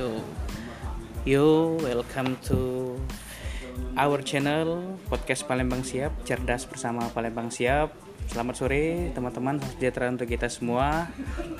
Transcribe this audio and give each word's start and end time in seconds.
Yo, 0.00 0.16
yo, 1.28 1.76
welcome 1.84 2.32
to 2.48 2.96
our 4.00 4.24
channel 4.24 4.96
podcast 5.12 5.44
Palembang 5.44 5.84
Siap, 5.84 6.24
cerdas 6.24 6.64
bersama 6.64 7.12
Palembang 7.12 7.52
Siap. 7.52 7.92
Selamat 8.32 8.56
sore 8.56 9.12
teman-teman, 9.12 9.60
sejahtera 9.60 10.08
untuk 10.08 10.24
kita 10.24 10.48
semua. 10.48 11.04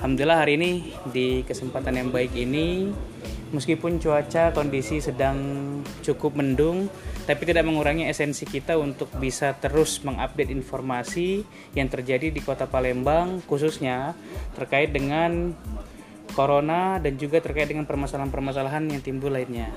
Alhamdulillah 0.01 0.41
hari 0.41 0.57
ini 0.57 0.89
di 1.13 1.45
kesempatan 1.45 2.01
yang 2.01 2.09
baik 2.09 2.33
ini, 2.33 2.89
meskipun 3.53 4.01
cuaca 4.01 4.49
kondisi 4.57 5.05
sedang 5.05 5.37
cukup 6.01 6.33
mendung, 6.33 6.89
tapi 7.29 7.45
tidak 7.45 7.69
mengurangi 7.69 8.09
esensi 8.09 8.49
kita 8.49 8.73
untuk 8.73 9.13
bisa 9.21 9.53
terus 9.61 10.01
mengupdate 10.01 10.49
informasi 10.49 11.45
yang 11.77 11.93
terjadi 11.93 12.33
di 12.33 12.41
kota 12.41 12.65
Palembang, 12.65 13.45
khususnya 13.45 14.17
terkait 14.57 14.89
dengan 14.89 15.53
corona 16.33 16.97
dan 16.97 17.15
juga 17.19 17.39
terkait 17.43 17.67
dengan 17.67 17.83
permasalahan-permasalahan 17.85 18.87
yang 18.89 19.01
timbul 19.03 19.31
lainnya. 19.31 19.71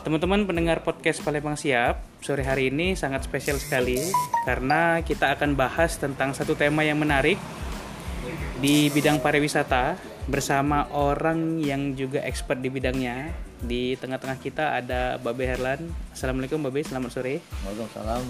Teman-teman 0.00 0.48
pendengar 0.48 0.80
podcast 0.80 1.20
Palembang 1.20 1.60
Siap, 1.60 2.24
sore 2.24 2.40
hari 2.40 2.72
ini 2.72 2.96
sangat 2.96 3.28
spesial 3.28 3.60
sekali 3.60 4.00
karena 4.48 5.04
kita 5.04 5.28
akan 5.36 5.52
bahas 5.52 6.00
tentang 6.00 6.32
satu 6.32 6.56
tema 6.56 6.80
yang 6.80 6.96
menarik 6.96 7.36
di 8.64 8.88
bidang 8.88 9.20
pariwisata 9.20 10.00
bersama 10.24 10.88
orang 10.92 11.60
yang 11.60 11.92
juga 11.96 12.24
expert 12.24 12.60
di 12.60 12.72
bidangnya. 12.72 13.32
Di 13.60 13.92
tengah-tengah 14.00 14.40
kita 14.40 14.80
ada 14.80 15.20
Babe 15.20 15.44
Herlan. 15.44 15.84
Assalamualaikum 16.16 16.64
Babe, 16.64 16.80
selamat 16.80 17.10
sore. 17.12 17.44
Waalaikumsalam. 17.68 18.24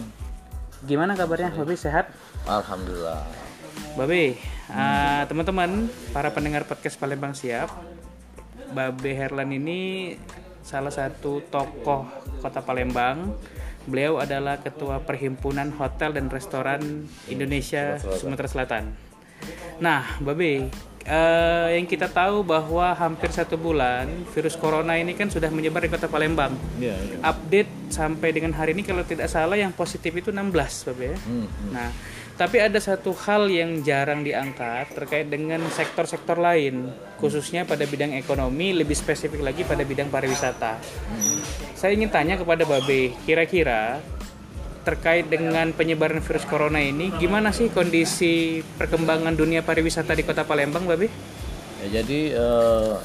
Gimana 0.91 1.15
kabarnya 1.15 1.55
Babe, 1.55 1.79
sehat? 1.79 2.11
Alhamdulillah. 2.51 3.50
Babe, 3.99 4.39
uh, 4.71 5.23
teman-teman, 5.27 5.91
para 6.15 6.31
pendengar 6.31 6.65
podcast 6.65 6.97
Palembang 6.97 7.35
Siap, 7.35 7.69
Babe 8.71 9.13
Herlan 9.13 9.51
ini 9.51 10.15
salah 10.63 10.95
satu 10.95 11.43
tokoh 11.51 12.07
kota 12.39 12.63
Palembang. 12.63 13.35
Beliau 13.89 14.21
adalah 14.21 14.61
ketua 14.61 15.03
Perhimpunan 15.03 15.73
Hotel 15.75 16.15
dan 16.15 16.31
Restoran 16.31 17.09
Indonesia 17.27 17.99
Sumatera 17.99 18.47
Selatan. 18.47 18.85
Nah, 19.81 20.21
Babe, 20.21 20.69
eh, 21.09 21.69
yang 21.75 21.89
kita 21.89 22.13
tahu 22.13 22.45
bahwa 22.45 22.93
hampir 22.93 23.33
satu 23.33 23.57
bulan 23.57 24.07
virus 24.37 24.55
corona 24.61 25.01
ini 25.01 25.17
kan 25.17 25.33
sudah 25.33 25.49
menyebar 25.49 25.81
di 25.81 25.91
kota 25.91 26.07
Palembang. 26.07 26.53
Iya, 26.77 26.95
iya. 26.95 27.17
Update 27.25 27.91
sampai 27.91 28.31
dengan 28.37 28.53
hari 28.53 28.77
ini 28.77 28.85
kalau 28.85 29.03
tidak 29.03 29.33
salah 29.33 29.57
yang 29.57 29.73
positif 29.73 30.13
itu 30.13 30.29
16, 30.29 30.85
Babe 30.93 31.03
ya. 31.03 31.17
Hmm. 31.25 31.47
Nah, 31.73 31.89
tapi 32.41 32.57
ada 32.57 32.81
satu 32.81 33.13
hal 33.29 33.53
yang 33.53 33.85
jarang 33.85 34.25
diangkat 34.25 34.97
terkait 34.97 35.29
dengan 35.29 35.61
sektor-sektor 35.69 36.41
lain, 36.41 36.89
khususnya 37.21 37.69
pada 37.69 37.85
bidang 37.85 38.17
ekonomi, 38.17 38.73
lebih 38.73 38.97
spesifik 38.97 39.45
lagi 39.45 39.61
pada 39.61 39.85
bidang 39.85 40.09
pariwisata. 40.09 40.81
Saya 41.77 41.93
ingin 41.93 42.09
tanya 42.09 42.41
kepada 42.41 42.65
Babe, 42.65 43.13
kira-kira 43.29 44.01
terkait 44.89 45.29
dengan 45.29 45.69
penyebaran 45.77 46.25
virus 46.25 46.49
corona 46.49 46.81
ini, 46.81 47.13
gimana 47.21 47.53
sih 47.53 47.69
kondisi 47.69 48.65
perkembangan 48.81 49.37
dunia 49.37 49.61
pariwisata 49.61 50.17
di 50.17 50.25
Kota 50.25 50.49
Palembang, 50.49 50.89
Babe? 50.89 51.13
Ya, 51.85 52.01
jadi 52.01 52.41
eh, 52.41 52.97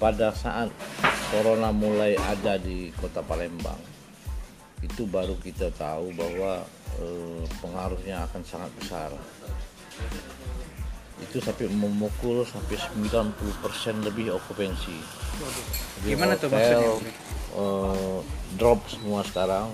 pada 0.00 0.32
saat 0.32 0.72
corona 1.28 1.68
mulai 1.76 2.16
ada 2.16 2.56
di 2.56 2.88
kota 2.96 3.20
Palembang, 3.20 3.76
itu 4.80 5.04
baru 5.04 5.36
kita 5.44 5.68
tahu 5.76 6.08
bahwa 6.16 6.64
eh, 7.00 7.42
pengaruhnya 7.62 8.26
akan 8.30 8.42
sangat 8.44 8.70
besar. 8.78 9.10
Itu 11.22 11.38
sampai 11.38 11.70
memukul 11.70 12.42
sampai 12.44 12.76
90% 12.76 14.06
lebih 14.06 14.34
okupansi. 14.34 14.96
Jadi 16.02 16.08
Gimana 16.10 16.34
tuh 16.36 16.50
maksudnya, 16.50 16.92
eh, 17.56 18.18
drop 18.58 18.80
semua 18.90 19.22
sekarang. 19.26 19.70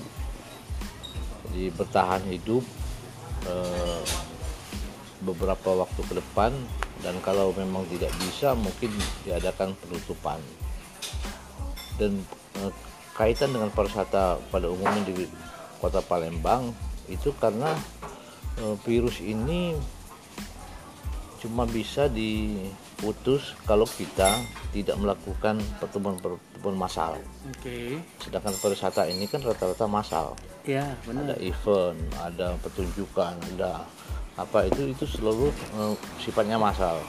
Jadi 1.50 1.74
bertahan 1.74 2.22
hidup 2.30 2.62
eh, 3.48 4.02
beberapa 5.20 5.84
waktu 5.84 6.00
ke 6.06 6.14
depan 6.16 6.52
dan 7.00 7.16
kalau 7.24 7.52
memang 7.56 7.84
tidak 7.88 8.12
bisa 8.20 8.52
mungkin 8.52 8.92
diadakan 9.24 9.72
penutupan 9.80 10.40
dan 12.00 12.24
eh, 12.60 12.72
kaitan 13.16 13.52
dengan 13.52 13.68
pariwisata 13.68 14.40
pada 14.48 14.66
umumnya 14.72 15.04
di 15.04 15.28
kota 15.80 16.00
Palembang 16.00 16.72
itu 17.10 17.34
karena 17.36 17.74
eh, 18.62 18.76
virus 18.86 19.18
ini 19.20 19.74
cuma 21.40 21.64
bisa 21.64 22.04
diputus 22.12 23.56
kalau 23.64 23.88
kita 23.88 24.44
tidak 24.76 24.96
melakukan 25.00 25.56
pertemuan-pertemuan 25.80 26.76
massal 26.76 27.16
Oke, 27.48 27.96
sedangkan 28.20 28.52
pariwisata 28.60 29.08
ini 29.08 29.24
kan 29.24 29.40
rata-rata 29.40 29.88
massal 29.88 30.36
ya 30.68 30.84
ada 30.84 31.34
benar. 31.34 31.40
event, 31.40 31.98
ada 32.20 32.48
pertunjukan, 32.60 33.34
ada 33.56 33.88
apa 34.36 34.68
itu 34.68 34.92
itu 34.92 35.04
selalu 35.04 35.52
eh, 35.52 35.94
sifatnya 36.20 36.56
massal. 36.60 37.00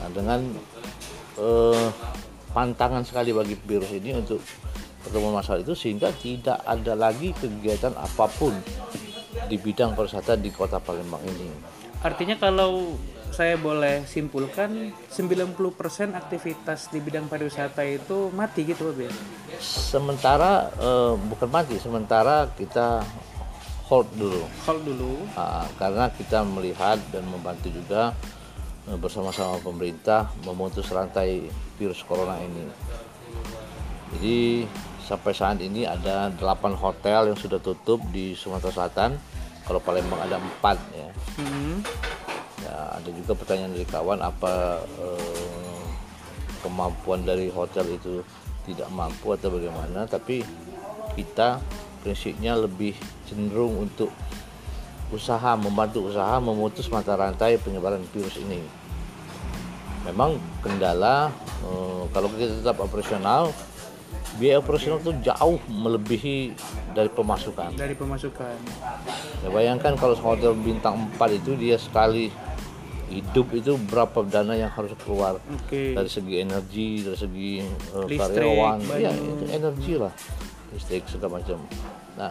Nah, 0.00 0.08
dengan 0.12 0.40
eh, 1.36 1.88
pantangan 2.50 3.04
sekali 3.04 3.30
bagi 3.36 3.54
virus 3.54 3.92
ini 3.92 4.16
untuk 4.16 4.40
pertemuan 5.00 5.40
massal 5.40 5.60
itu 5.60 5.72
sehingga 5.72 6.12
tidak 6.16 6.60
ada 6.64 6.92
lagi 6.92 7.32
kegiatan 7.36 7.94
apa 7.96 8.26
pun 8.36 8.52
di 9.46 9.56
bidang 9.56 9.94
pariwisata 9.94 10.34
di 10.38 10.50
kota 10.50 10.82
Palembang 10.82 11.22
ini. 11.26 11.48
Artinya 12.00 12.36
kalau 12.40 12.96
saya 13.30 13.54
boleh 13.54 14.02
simpulkan 14.10 14.90
90% 15.06 16.18
aktivitas 16.18 16.90
di 16.90 16.98
bidang 16.98 17.30
pariwisata 17.30 17.86
itu 17.86 18.28
mati 18.34 18.66
gitu 18.66 18.90
Babe. 18.90 19.06
Sementara 19.62 20.66
eh, 20.74 21.14
bukan 21.14 21.48
mati, 21.48 21.78
sementara 21.78 22.50
kita 22.58 23.06
hold 23.86 24.10
dulu. 24.18 24.42
Hold 24.66 24.82
dulu. 24.82 25.14
Ah, 25.38 25.66
karena 25.78 26.10
kita 26.10 26.42
melihat 26.42 26.98
dan 27.14 27.22
membantu 27.30 27.70
juga 27.70 28.14
eh, 28.90 28.98
bersama-sama 28.98 29.62
pemerintah 29.62 30.30
memutus 30.42 30.90
rantai 30.90 31.46
virus 31.78 32.02
corona 32.02 32.34
ini. 32.42 32.66
Jadi 34.10 34.66
sampai 35.10 35.34
saat 35.34 35.58
ini 35.58 35.82
ada 35.82 36.30
8 36.30 36.38
hotel 36.78 37.34
yang 37.34 37.38
sudah 37.38 37.58
tutup 37.58 37.98
di 38.14 38.38
Sumatera 38.38 38.70
Selatan. 38.70 39.18
Kalau 39.66 39.82
Palembang 39.82 40.22
ada 40.22 40.38
4 40.38 40.78
ya. 40.94 41.10
Hmm. 41.42 41.82
Ya, 42.62 42.76
ada 42.94 43.10
juga 43.10 43.34
pertanyaan 43.34 43.74
dari 43.74 43.86
kawan 43.90 44.22
apa 44.22 44.78
eh, 44.86 45.82
kemampuan 46.62 47.26
dari 47.26 47.50
hotel 47.50 47.90
itu 47.90 48.22
tidak 48.70 48.86
mampu 48.94 49.34
atau 49.34 49.50
bagaimana 49.50 50.04
tapi 50.06 50.44
kita 51.16 51.58
prinsipnya 52.04 52.54
lebih 52.54 52.92
cenderung 53.24 53.88
untuk 53.88 54.12
usaha 55.10 55.56
membantu 55.56 56.12
usaha 56.12 56.36
memutus 56.38 56.92
mata 56.92 57.16
rantai 57.16 57.56
penyebaran 57.56 58.04
virus 58.12 58.36
ini 58.36 58.60
memang 60.04 60.36
kendala 60.60 61.32
eh, 61.64 62.02
kalau 62.12 62.28
kita 62.36 62.60
tetap 62.60 62.76
operasional 62.84 63.50
biaya 64.38 64.62
operasional 64.62 65.02
itu 65.02 65.12
jauh 65.26 65.58
melebihi 65.66 66.54
dari 66.94 67.10
pemasukan. 67.10 67.74
Dari 67.74 67.94
pemasukan. 67.98 68.56
Ya 69.42 69.48
bayangkan 69.50 69.98
kalau 69.98 70.14
hotel 70.14 70.54
bintang 70.54 71.10
4 71.18 71.40
itu 71.42 71.58
dia 71.58 71.80
sekali 71.80 72.30
hidup 73.10 73.50
itu 73.58 73.74
berapa 73.90 74.22
dana 74.22 74.54
yang 74.54 74.70
harus 74.70 74.94
keluar? 75.02 75.42
Oke. 75.50 75.98
dari 75.98 76.06
segi 76.06 76.34
energi, 76.38 77.02
dari 77.02 77.18
segi 77.18 77.50
eh, 77.58 78.06
Listrik, 78.06 78.38
karyawan, 78.38 78.78
ya 79.02 79.10
itu 79.10 79.44
energi 79.50 79.92
lah, 79.98 80.14
listrik 80.70 81.10
segala 81.10 81.42
macam. 81.42 81.58
Nah 82.14 82.30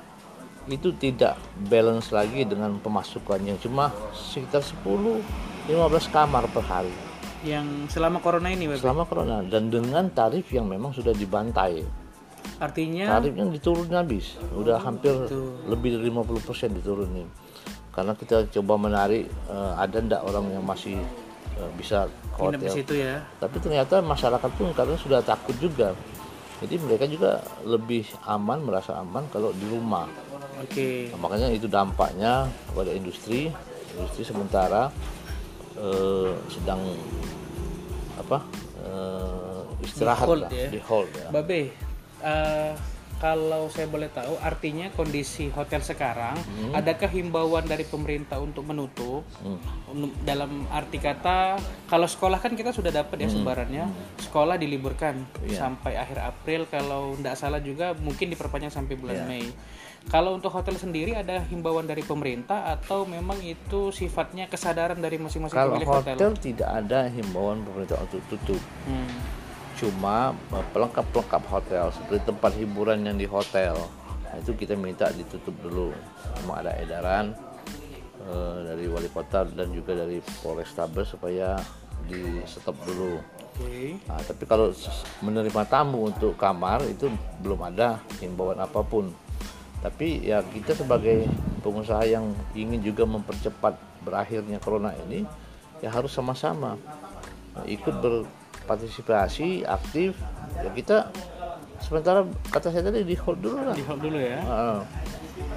itu 0.71 0.93
tidak 0.95 1.35
balance 1.67 2.13
lagi 2.15 2.45
dengan 2.45 2.77
pemasukan 2.79 3.41
yang 3.41 3.57
cuma 3.59 3.91
sekitar 4.13 4.61
10-15 4.61 5.67
kamar 6.13 6.45
per 6.53 6.63
hari 6.63 7.08
Yang 7.43 7.95
selama 7.95 8.19
corona 8.19 8.51
ini 8.51 8.67
Babe. 8.67 8.79
selama 8.83 9.07
corona 9.07 9.39
dan 9.47 9.71
dengan 9.71 10.11
tarif 10.11 10.51
yang 10.51 10.67
memang 10.67 10.91
sudah 10.91 11.15
dibantai. 11.15 11.83
Artinya 12.59 13.19
tarifnya 13.19 13.47
diturunin 13.47 13.95
habis 13.95 14.35
udah 14.51 14.83
hampir 14.83 15.15
Betul. 15.15 15.55
lebih 15.71 15.95
dari 15.95 16.11
50% 16.11 16.75
diturunin 16.75 17.27
karena 17.99 18.13
kita 18.15 18.47
coba 18.59 18.73
menarik 18.79 19.27
eh, 19.27 19.73
ada 19.75 19.99
ndak 19.99 20.21
orang 20.23 20.45
yang 20.55 20.63
masih 20.63 20.95
eh, 21.59 21.71
bisa 21.75 22.07
ke 22.31 22.39
hotel 22.39 22.71
situ 22.71 22.93
ya. 22.95 23.19
tapi 23.43 23.59
ternyata 23.59 23.99
masyarakat 23.99 24.49
pun 24.55 24.71
karena 24.71 24.95
sudah 24.95 25.19
takut 25.19 25.51
juga 25.59 25.91
jadi 26.63 26.79
mereka 26.79 27.05
juga 27.11 27.43
lebih 27.67 28.07
aman 28.23 28.63
merasa 28.63 28.95
aman 28.99 29.27
kalau 29.31 29.51
di 29.51 29.67
rumah 29.67 30.07
Oke. 30.59 31.07
Nah, 31.15 31.19
makanya 31.23 31.55
itu 31.55 31.71
dampaknya 31.71 32.43
kepada 32.67 32.91
industri 32.91 33.47
industri 33.95 34.27
sementara 34.27 34.91
eh, 35.79 36.31
sedang 36.47 36.81
apa 38.15 38.43
eh, 38.79 39.61
istirahat 39.81 40.27
hold 40.27 40.41
lah, 40.41 40.51
ya. 40.51 40.67
di 40.67 40.79
hold 40.81 41.07
ya. 41.09 41.27
Babe, 41.29 41.71
eh, 42.19 42.73
kalau 43.17 43.67
saya 43.67 43.83
boleh 43.85 44.07
tahu 44.07 44.39
artinya 44.39 44.87
kondisi 44.89 45.47
hotel 45.49 45.79
sekarang 45.81 46.39
Hmm. 46.39 46.71
adakah 46.73 47.07
himbauan 47.09 47.65
dari 47.65 47.83
pemerintah 47.83 48.39
untuk 48.39 48.63
menutup 48.63 49.27
Hmm. 49.39 49.59
Dalam 50.21 50.63
arti 50.69 50.97
kata 50.97 51.59
kalau 51.85 52.05
sekolah 52.05 52.37
kan 52.37 52.53
kita 52.53 52.69
sudah 52.69 52.93
dapat 52.93 53.19
ya 53.19 53.27
sebarannya 53.27 53.91
sekolah 54.21 54.55
diliburkan 54.55 55.19
Hmm. 55.19 55.47
Iya. 55.47 55.57
sampai 55.59 55.93
akhir 55.95 56.19
April 56.21 56.61
kalau 56.67 57.15
tidak 57.15 57.35
salah 57.35 57.59
juga 57.59 57.91
mungkin 57.97 58.29
diperpanjang 58.29 58.71
sampai 58.71 58.95
bulan 58.95 59.25
Mei 59.25 59.51
kalau 60.07 60.39
untuk 60.39 60.49
hotel 60.55 60.79
sendiri 60.79 61.11
ada 61.13 61.43
himbauan 61.43 61.83
dari 61.83 62.01
pemerintah 62.01 62.71
atau 62.71 63.03
memang 63.03 63.37
itu 63.43 63.91
sifatnya 63.91 64.47
kesadaran 64.47 64.97
dari 64.97 65.19
masing-masing 65.19 65.53
Kalau 65.59 65.75
pemilik 65.75 65.89
hotel, 65.91 66.15
hotel 66.15 66.31
tidak 66.39 66.69
ada 66.71 67.11
himbauan 67.11 67.61
pemerintah 67.67 67.99
untuk 67.99 68.23
tutup. 68.31 68.61
Hmm. 68.87 69.19
Cuma 69.75 70.31
eh, 70.55 70.65
pelengkap-pelengkap 70.71 71.43
hotel 71.51 71.85
seperti 71.91 72.21
tempat 72.25 72.51
hiburan 72.55 73.03
yang 73.05 73.19
di 73.19 73.27
hotel 73.27 73.75
nah, 74.25 74.35
itu 74.39 74.55
kita 74.55 74.79
minta 74.79 75.11
ditutup 75.11 75.53
dulu. 75.59 75.91
Memang 76.41 76.65
ada 76.65 76.71
edaran 76.79 77.35
eh, 78.23 78.57
dari 78.65 78.87
wali 78.87 79.11
kota 79.11 79.45
dan 79.45 79.69
juga 79.75 79.93
dari 79.93 80.23
Polrestabes 80.41 81.13
supaya 81.13 81.59
di 82.07 82.41
stop 82.49 82.75
dulu. 82.87 83.19
Oke. 83.59 83.99
Nah, 84.07 84.19
tapi 84.23 84.43
kalau 84.47 84.71
menerima 85.21 85.63
tamu 85.67 86.07
untuk 86.07 86.33
kamar 86.39 86.81
itu 86.87 87.11
belum 87.43 87.59
ada 87.67 87.99
himbauan 88.23 88.57
apa 88.57 88.81
pun. 88.81 89.11
Tapi 89.79 90.27
ya 90.27 90.43
kita 90.43 90.75
sebagai 90.75 91.23
pengusaha 91.63 92.03
yang 92.03 92.35
ingin 92.51 92.83
juga 92.83 93.07
mempercepat 93.07 93.79
berakhirnya 94.03 94.59
corona 94.59 94.91
ini 95.07 95.23
ya 95.79 95.91
harus 95.91 96.11
sama-sama 96.11 96.75
ikut 97.63 97.95
berpartisipasi 98.03 99.63
aktif. 99.63 100.19
Ya 100.59 100.69
kita 100.75 100.97
sementara 101.79 102.27
kata 102.51 102.75
saya 102.75 102.91
tadi 102.91 103.07
di 103.07 103.15
hold 103.15 103.39
dulu 103.39 103.59
lah. 103.63 103.75
di 103.75 103.83
hold 103.87 104.01
dulu 104.03 104.19
ya 104.19 104.39
Heeh. 104.43 104.79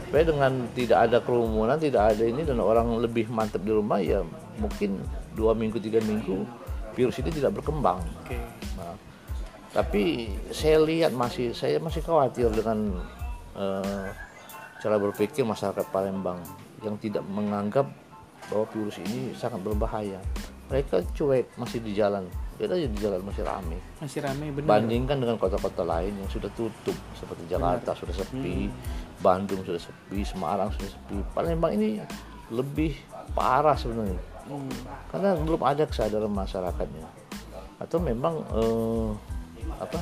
Supaya 0.06 0.24
dengan 0.28 0.52
tidak 0.76 0.98
ada 1.10 1.18
kerumunan, 1.18 1.76
tidak 1.80 2.14
ada 2.14 2.22
ini 2.22 2.46
dan 2.46 2.62
orang 2.62 2.94
lebih 3.02 3.26
mantap 3.32 3.64
di 3.66 3.72
rumah 3.74 3.98
ya 3.98 4.22
mungkin 4.60 5.02
dua 5.34 5.56
minggu 5.56 5.80
tiga 5.82 5.98
minggu 6.04 6.46
virus 6.94 7.18
ini 7.18 7.32
tidak 7.32 7.58
berkembang. 7.58 7.98
oke 8.22 8.38
Nah, 8.78 8.94
tapi 9.72 10.32
saya 10.52 10.80
lihat 10.84 11.16
masih 11.16 11.56
saya 11.56 11.80
masih 11.80 12.04
khawatir 12.04 12.52
dengan 12.52 13.00
eh, 13.56 14.08
cara 14.82 14.96
berpikir 14.98 15.46
masyarakat 15.46 15.86
Palembang 15.94 16.42
yang 16.82 16.98
tidak 16.98 17.22
menganggap 17.30 17.86
bahwa 18.50 18.66
virus 18.74 18.98
ini 18.98 19.32
sangat 19.38 19.62
berbahaya. 19.62 20.18
Mereka 20.66 21.04
cuek 21.12 21.52
masih 21.60 21.84
di 21.84 21.92
jalan, 21.92 22.24
lihat 22.56 22.72
aja 22.74 22.88
di 22.88 22.98
jalan 22.98 23.20
masih 23.22 23.44
ramai. 23.44 23.78
masih 24.00 24.24
ramai 24.24 24.48
benar 24.50 24.80
Bandingkan 24.80 25.20
dengan 25.20 25.36
kota-kota 25.36 25.84
lain 25.84 26.16
yang 26.16 26.30
sudah 26.32 26.48
tutup 26.56 26.96
seperti 27.12 27.44
Jakarta 27.46 27.92
sudah 27.92 28.14
sepi, 28.16 28.72
Bandung 29.20 29.60
sudah 29.62 29.78
sepi, 29.78 30.24
Semarang 30.24 30.72
sudah 30.74 30.90
sepi. 30.90 31.20
Palembang 31.36 31.76
ini 31.76 32.00
lebih 32.48 32.96
parah 33.36 33.76
sebenarnya 33.76 34.32
Hmm. 34.42 34.66
karena 35.06 35.38
belum 35.38 35.62
ada 35.62 35.86
kesadaran 35.86 36.32
masyarakatnya. 36.34 37.06
Atau 37.78 38.02
memang 38.02 38.42
eh, 38.50 39.08
apa? 39.78 39.98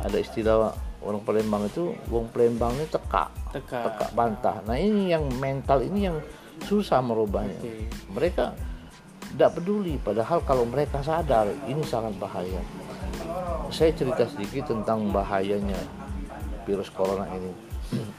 Ada 0.00 0.16
istilah 0.22 0.72
orang 1.02 1.22
Palembang 1.22 1.62
itu 1.66 1.94
wong 2.10 2.26
Palembang 2.34 2.74
ini 2.74 2.86
teka, 2.90 3.30
teka 3.54 3.80
teka 3.86 4.06
bantah. 4.14 4.58
Nah 4.66 4.74
ini 4.74 5.14
yang 5.14 5.26
mental 5.38 5.82
ini 5.82 6.10
yang 6.10 6.18
susah 6.66 6.98
merubahnya. 6.98 7.58
Oke. 7.58 7.86
Mereka 8.10 8.44
tidak 9.34 9.60
peduli, 9.60 10.00
padahal 10.00 10.42
kalau 10.42 10.64
mereka 10.64 11.04
sadar 11.04 11.46
ini 11.68 11.84
sangat 11.84 12.16
bahaya. 12.16 12.58
Saya 13.68 13.92
cerita 13.92 14.24
sedikit 14.24 14.72
tentang 14.72 15.12
bahayanya 15.12 15.76
virus 16.64 16.88
corona 16.88 17.28
ini 17.36 17.52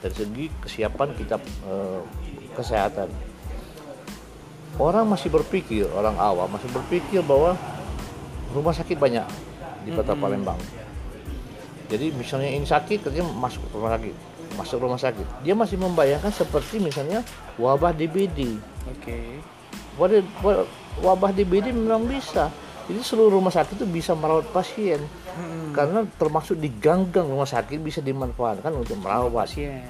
dari 0.02 0.16
segi 0.16 0.46
kesiapan 0.62 1.10
kita 1.18 1.38
eh, 1.68 2.02
kesehatan. 2.54 3.10
Orang 4.80 5.12
masih 5.12 5.28
berpikir, 5.28 5.90
orang 5.92 6.16
awam 6.16 6.48
masih 6.48 6.72
berpikir 6.72 7.20
bahwa 7.26 7.58
rumah 8.56 8.72
sakit 8.72 8.96
banyak 8.96 9.26
di 9.84 9.92
kota 9.92 10.16
Palembang. 10.16 10.58
Jadi 11.90 12.14
misalnya 12.14 12.54
ini 12.54 12.70
sakit, 12.70 13.10
kerja 13.10 13.26
masuk 13.26 13.66
rumah 13.74 13.98
sakit, 13.98 14.14
masuk 14.54 14.78
rumah 14.78 15.02
sakit. 15.02 15.26
Dia 15.42 15.58
masih 15.58 15.82
membayangkan 15.82 16.30
seperti 16.30 16.78
misalnya 16.78 17.26
wabah 17.58 17.92
DBD. 17.98 18.62
oke 18.86 19.18
Wabah, 19.98 20.64
wabah 21.02 21.32
DBD 21.34 21.74
memang 21.74 22.06
bisa. 22.06 22.48
Jadi 22.88 23.02
seluruh 23.04 23.42
rumah 23.42 23.52
sakit 23.52 23.82
itu 23.82 23.88
bisa 23.90 24.14
merawat 24.14 24.48
pasien. 24.54 25.02
Hmm. 25.34 25.74
Karena 25.76 26.06
termasuk 26.16 26.58
di 26.62 26.72
gang-gang 26.72 27.28
rumah 27.28 27.50
sakit 27.50 27.78
bisa 27.82 28.00
dimanfaatkan 28.00 28.72
untuk 28.72 28.96
merawat. 29.02 29.50
pasien 29.50 29.84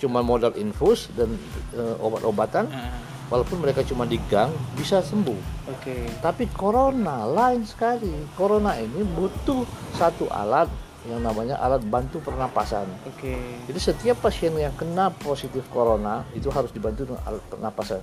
Cuma 0.00 0.24
modal 0.24 0.56
infus 0.56 1.12
dan 1.12 1.36
eh, 1.76 1.96
obat-obatan. 2.02 2.66
Ah, 2.72 2.96
Walaupun 3.28 3.60
mereka 3.60 3.84
cuma 3.84 4.08
di 4.08 4.16
gang, 4.32 4.48
bisa 4.72 5.04
sembuh. 5.04 5.68
oke 5.68 6.24
Tapi 6.24 6.48
corona 6.48 7.28
lain 7.28 7.60
sekali. 7.68 8.08
Corona 8.32 8.72
ini 8.80 9.04
butuh 9.04 9.68
satu 9.92 10.32
alat 10.32 10.87
yang 11.06 11.22
namanya 11.22 11.54
alat 11.62 11.84
bantu 11.86 12.18
pernapasan. 12.18 12.90
oke 13.06 13.34
Jadi 13.70 13.78
setiap 13.78 14.18
pasien 14.18 14.50
yang 14.58 14.74
kena 14.74 15.14
positif 15.14 15.62
corona 15.70 16.26
itu 16.34 16.50
harus 16.50 16.74
dibantu 16.74 17.06
dengan 17.06 17.22
alat 17.22 17.44
pernapasan 17.46 18.02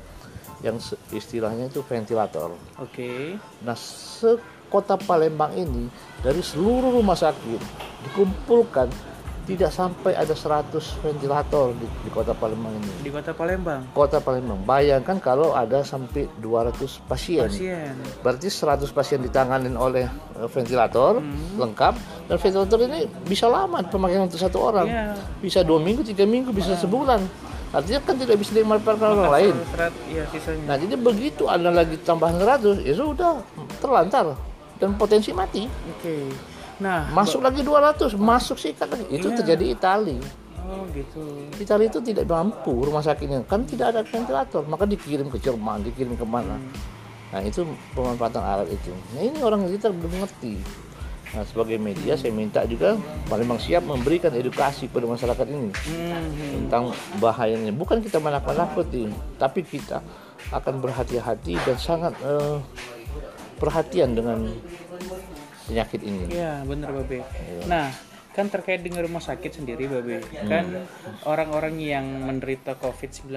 yang 0.64 0.80
istilahnya 1.12 1.68
itu 1.68 1.84
ventilator. 1.84 2.56
oke 2.80 3.36
Nah, 3.68 3.76
sekota 3.76 4.96
Palembang 4.96 5.52
ini 5.60 5.92
dari 6.24 6.40
seluruh 6.40 6.96
rumah 6.96 7.20
sakit 7.20 7.62
dikumpulkan 8.08 8.88
tidak 9.46 9.70
sampai 9.70 10.18
ada 10.18 10.34
100 10.34 10.74
ventilator 11.00 11.70
di, 11.72 11.86
di 12.02 12.10
kota 12.10 12.34
Palembang 12.34 12.74
ini. 12.74 12.90
di 13.00 13.10
kota 13.10 13.30
Palembang 13.30 13.86
Kota 13.94 14.18
Palembang. 14.18 14.58
Bayangkan 14.60 15.18
kalau 15.18 15.54
ada 15.54 15.82
sampai 15.82 16.26
200 16.42 16.74
pasien. 17.06 17.46
pasien 17.46 17.94
Berarti 18.20 18.50
100 18.50 18.90
pasien 18.90 19.22
ditanganin 19.22 19.78
oleh 19.78 20.10
eh, 20.36 20.50
ventilator 20.50 21.22
Hmm. 21.22 21.62
lengkap 21.62 21.94
dan 22.26 22.36
ventilator 22.36 22.80
ini 22.84 23.06
bisa 23.24 23.46
lama 23.46 23.80
pemakaian 23.82 24.26
untuk 24.26 24.38
satu 24.38 24.58
orang. 24.60 24.90
Iya. 24.90 25.14
Bisa 25.40 25.60
dua 25.62 25.78
minggu, 25.78 26.02
tiga 26.02 26.26
minggu, 26.26 26.50
bisa 26.50 26.74
sebulan. 26.74 27.22
Artinya 27.70 28.00
kan 28.02 28.16
tidak 28.16 28.40
bisa 28.40 28.52
dimanfaatkan 28.52 29.10
orang 29.12 29.32
lain. 29.32 29.54
serat 29.70 29.94
ya 30.08 30.24
sisanya 30.32 30.64
Nah 30.66 30.76
jadi 30.76 30.96
begitu 30.96 31.46
ada 31.46 31.70
lagi 31.70 32.00
tambahan 32.00 32.40
100 32.40 32.82
ya 32.82 32.94
sudah 32.94 33.44
terlantar 33.78 34.34
dan 34.76 34.96
potensi 34.96 35.30
mati. 35.32 35.68
oke 35.68 36.16
nah 36.78 37.08
Masuk 37.10 37.40
lagi 37.40 37.62
200, 37.62 38.14
masuk 38.14 38.56
sikat 38.56 38.88
lagi. 38.88 39.06
Itu 39.10 39.28
Iya. 39.28 39.38
terjadi 39.40 39.66
Itali. 39.70 40.18
oh 40.62 40.82
gitu 40.90 41.22
Itali 41.56 41.86
itu 41.86 42.02
tidak 42.02 42.26
mampu 42.26 42.74
rumah 42.82 43.00
sakitnya 43.00 43.44
kan 43.44 43.64
tidak 43.64 43.94
ada 43.94 44.02
ventilator, 44.02 44.64
maka 44.64 44.84
dikirim 44.84 45.28
ke 45.28 45.38
Jerman, 45.38 45.84
dikirim 45.84 46.14
ke 46.14 46.26
mana. 46.26 46.58
Nah 47.28 47.42
itu 47.42 47.62
pemanfaatan 47.92 48.40
alat 48.40 48.70
itu. 48.70 48.90
Nah 49.12 49.22
ini 49.22 49.40
orang 49.40 49.68
kita 49.68 49.90
belum 49.90 50.20
ngerti. 50.20 50.58
Nah 51.32 51.44
sebagai 51.44 51.76
media 51.78 52.16
saya 52.16 52.32
minta 52.32 52.64
juga 52.64 52.96
Palembang 53.26 53.58
siap 53.58 53.84
memberikan 53.84 54.32
edukasi 54.32 54.88
pada 54.88 55.04
masyarakat 55.06 55.44
ini 55.46 55.68
Hmm, 55.68 56.32
tentang 56.56 56.84
bahayanya. 57.18 57.70
Bukan 57.70 58.00
kita 58.00 58.18
menakut-nakuti, 58.18 59.06
tapi 59.36 59.62
kita 59.62 60.00
akan 60.48 60.80
berhati-hati 60.80 61.60
dan 61.60 61.76
sangat 61.76 62.14
eh, 62.22 62.58
perhatian 63.56 64.14
dengan 64.14 64.48
penyakit 65.68 66.02
ini. 66.02 66.30
Iya 66.32 66.64
bener 66.66 66.90
Babe. 66.92 67.22
Iya. 67.22 67.66
Nah 67.68 67.88
kan 68.36 68.52
terkait 68.52 68.84
dengan 68.84 69.00
rumah 69.00 69.24
sakit 69.24 69.64
sendiri 69.64 69.88
Babe, 69.88 70.20
kan 70.52 70.68
orang-orang 71.24 71.80
yang 71.80 72.04
menderita 72.04 72.76
COVID-19 72.84 73.32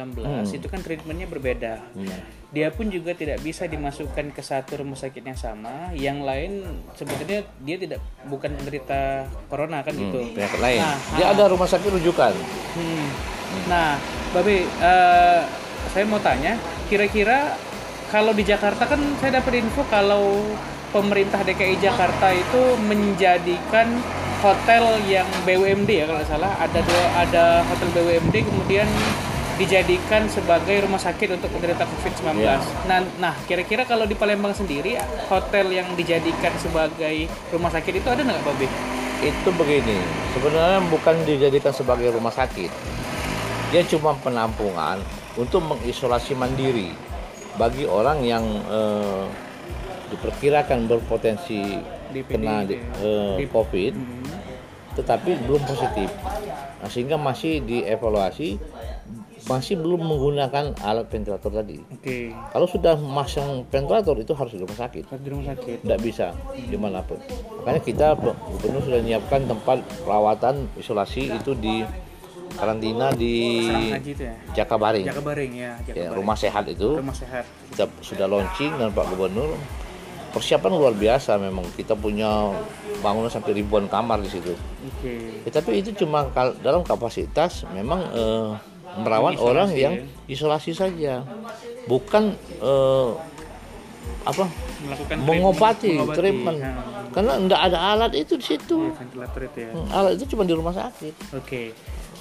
itu 0.50 0.66
kan 0.66 0.82
treatmentnya 0.82 1.30
berbeda. 1.30 1.78
Hmm. 1.94 2.18
Dia 2.50 2.74
pun 2.74 2.90
juga 2.90 3.14
tidak 3.14 3.38
bisa 3.38 3.70
dimasukkan 3.70 4.34
ke 4.34 4.42
satu 4.42 4.82
rumah 4.82 4.98
sakit 4.98 5.22
yang 5.22 5.38
sama. 5.38 5.94
Yang 5.94 6.18
lain 6.26 6.52
sebetulnya 6.98 7.46
dia 7.62 7.76
tidak 7.78 8.02
bukan 8.26 8.58
menderita 8.58 9.30
corona 9.46 9.86
kan 9.86 9.94
gitu. 9.94 10.34
Penyakit 10.34 10.58
lain. 10.58 10.80
Nah, 10.82 10.98
Dia 11.14 11.26
ada 11.30 11.44
rumah 11.46 11.68
sakit 11.70 11.90
rujukan. 11.94 12.34
Hmm. 12.74 13.06
Nah, 13.70 14.02
Babe, 14.34 14.66
eh, 14.66 15.40
saya 15.94 16.04
mau 16.10 16.18
tanya, 16.18 16.58
kira-kira 16.90 17.54
kalau 18.10 18.34
di 18.34 18.42
Jakarta 18.42 18.88
kan 18.88 18.98
saya 19.20 19.38
dapat 19.38 19.62
info 19.62 19.84
kalau 19.86 20.42
pemerintah 20.90 21.44
DKI 21.44 21.80
Jakarta 21.80 22.32
itu 22.32 22.62
menjadikan 22.88 23.88
hotel 24.38 25.02
yang 25.10 25.26
BUMD 25.42 25.90
ya 25.90 26.06
kalau 26.06 26.22
salah 26.24 26.52
ada 26.62 26.78
dua 26.78 27.04
ada 27.18 27.44
hotel 27.66 27.88
BUMD 27.90 28.34
kemudian 28.46 28.86
dijadikan 29.58 30.30
sebagai 30.30 30.86
rumah 30.86 31.02
sakit 31.02 31.34
untuk 31.34 31.50
penderita 31.50 31.82
COVID-19. 31.82 32.38
Iya. 32.38 32.62
Nah, 32.86 33.02
nah 33.18 33.34
kira-kira 33.50 33.82
kalau 33.82 34.06
di 34.06 34.14
Palembang 34.14 34.54
sendiri 34.54 34.94
hotel 35.26 35.74
yang 35.74 35.98
dijadikan 35.98 36.54
sebagai 36.62 37.26
rumah 37.50 37.74
sakit 37.74 37.98
itu 37.98 38.06
ada 38.06 38.22
nggak, 38.22 38.38
Babe? 38.46 38.70
Itu 39.18 39.50
begini, 39.58 39.98
sebenarnya 40.30 40.78
bukan 40.86 41.26
dijadikan 41.26 41.74
sebagai 41.74 42.14
rumah 42.14 42.30
sakit. 42.30 42.70
Dia 43.74 43.82
cuma 43.90 44.14
penampungan 44.22 45.02
untuk 45.34 45.58
mengisolasi 45.66 46.38
mandiri 46.38 46.94
bagi 47.58 47.82
orang 47.82 48.22
yang 48.22 48.46
eh, 48.70 49.26
diperkirakan 50.10 50.84
berpotensi 50.84 51.60
Di 52.08 52.20
kena 52.22 52.64
di- 52.64 52.78
eh, 52.78 53.36
di- 53.36 53.48
COVID. 53.48 53.92
Hmm. 53.92 54.16
tetapi 54.94 55.30
belum 55.40 55.62
positif. 55.62 56.10
Nah, 56.76 56.88
sehingga 56.88 57.14
masih 57.14 57.62
dievaluasi 57.62 58.58
masih 59.46 59.78
belum 59.78 60.02
menggunakan 60.02 60.74
alat 60.76 61.06
ventilator 61.06 61.54
tadi. 61.54 61.78
Oke. 61.88 62.34
Kalau 62.34 62.66
sudah 62.66 62.98
masang 62.98 63.62
ventilator 63.64 64.18
itu 64.18 64.34
harus 64.34 64.50
di 64.50 64.58
rumah 64.58 64.74
sakit. 64.76 65.06
Harus 65.06 65.22
di 65.22 65.30
rumah 65.30 65.46
sakit. 65.48 65.78
Tidak 65.80 66.00
bisa 66.02 66.34
di 66.50 66.74
mana 66.74 67.00
pun. 67.00 67.16
Makanya 67.58 67.80
kita 67.80 68.06
gubernur 68.18 68.82
sudah 68.82 68.98
menyiapkan 68.98 69.46
tempat 69.46 69.78
perawatan 70.02 70.54
isolasi 70.74 71.30
itu 71.32 71.54
di 71.54 71.86
karantina 72.50 73.14
di 73.14 73.70
itu 73.94 74.18
ya. 74.18 74.34
Jakabaring. 74.56 75.06
Jakabaring 75.06 75.52
ya, 75.54 75.78
Ya, 75.78 75.94
Jakabaring. 75.94 76.18
rumah 76.18 76.34
sehat 76.34 76.64
itu 76.66 76.98
Rumah 76.98 77.14
sehat. 77.14 77.44
kita 77.70 77.86
sudah 78.02 78.26
launching 78.26 78.74
dan 78.74 78.90
Pak 78.90 79.04
Gubernur 79.08 79.54
persiapan 80.38 80.70
luar 80.70 80.94
biasa 80.94 81.34
memang 81.36 81.66
kita 81.74 81.98
punya 81.98 82.54
bangunan 83.02 83.26
sampai 83.26 83.58
ribuan 83.58 83.90
kamar 83.90 84.22
di 84.22 84.30
situ. 84.30 84.54
Oke. 84.86 85.42
Ya, 85.42 85.50
tapi 85.50 85.82
itu 85.82 85.90
cuma 85.98 86.30
dalam 86.62 86.86
kapasitas 86.86 87.66
memang 87.74 88.00
eh, 88.14 88.50
merawat 89.02 89.34
Isolasi 89.34 89.42
orang 89.50 89.68
ya. 89.74 89.80
yang 89.82 89.94
isolasi 90.30 90.72
saja, 90.78 91.26
bukan 91.90 92.38
eh, 92.62 93.10
apa 94.22 94.46
Melakukan 94.78 95.16
mengobati, 95.26 95.90
treatment. 95.90 96.14
treatment. 96.14 96.58
Ya. 96.62 96.72
Karena 97.10 97.32
tidak 97.34 97.60
ada 97.66 97.78
alat 97.98 98.12
itu 98.14 98.32
di 98.38 98.46
situ. 98.46 98.76
Iya, 98.94 99.26
ya. 99.58 99.70
Alat 99.90 100.12
itu 100.22 100.24
cuma 100.36 100.46
di 100.46 100.54
rumah 100.54 100.70
sakit. 100.70 101.14
Oke. 101.34 101.74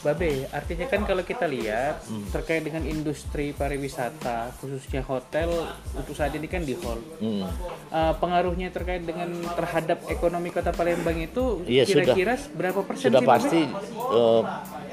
Babe, 0.06 0.46
artinya 0.54 0.86
kan 0.86 1.02
kalau 1.04 1.24
kita 1.26 1.50
lihat 1.50 2.06
Hmm. 2.08 2.24
terkait 2.30 2.62
dengan 2.62 2.86
industri 2.86 3.52
pariwisata, 3.52 4.54
khususnya 4.62 5.02
hotel, 5.04 5.68
untuk 5.98 6.14
saat 6.14 6.32
ini 6.38 6.46
kan 6.46 6.62
di 6.62 6.78
hall. 6.78 7.02
Hmm. 7.20 7.50
Uh, 7.90 8.14
pengaruhnya 8.22 8.70
terkait 8.70 9.04
dengan 9.04 9.34
terhadap 9.58 10.06
ekonomi 10.08 10.54
kota 10.54 10.70
Palembang 10.72 11.18
itu 11.18 11.66
Iya, 11.66 11.84
kira-kira 11.84 12.38
berapa 12.54 12.86
persen 12.86 13.10
Sudah 13.10 13.22
sih, 13.22 13.28
pasti 13.28 13.62
eh, 13.68 14.42